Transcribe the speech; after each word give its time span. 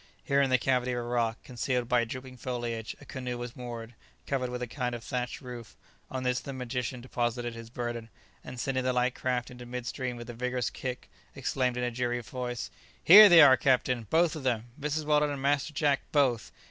Here 0.23 0.41
in 0.41 0.49
the 0.49 0.57
cavity 0.57 0.93
of 0.93 0.97
a 0.97 1.01
rock, 1.03 1.37
concealed 1.43 1.87
by 1.87 2.05
drooping 2.05 2.37
foliage, 2.37 2.95
a 2.99 3.05
canoe 3.05 3.37
was 3.37 3.55
moored, 3.55 3.93
covered 4.25 4.49
with 4.49 4.63
a 4.63 4.67
kind 4.67 4.95
of 4.95 5.03
thatched 5.03 5.41
roof; 5.41 5.75
on 6.09 6.23
this 6.23 6.39
the 6.39 6.53
magician 6.53 7.01
deposited 7.01 7.53
his 7.53 7.69
burden, 7.69 8.09
and 8.43 8.59
sending 8.59 8.83
the 8.83 8.93
light 8.93 9.13
craft 9.13 9.51
into 9.51 9.67
mid 9.67 9.85
stream 9.85 10.17
with 10.17 10.27
a 10.27 10.33
vigorous 10.33 10.71
kick, 10.71 11.07
exclaimed 11.35 11.77
in 11.77 11.83
a 11.83 11.91
cheery 11.91 12.19
voice, 12.21 12.71
"Here 13.03 13.29
they 13.29 13.41
are, 13.41 13.55
captain! 13.57 14.07
both 14.09 14.35
of 14.35 14.41
them! 14.41 14.69
Mrs. 14.79 15.05
Weldon 15.05 15.29
and 15.29 15.39
Master 15.39 15.71
Jack, 15.71 16.01
both! 16.11 16.51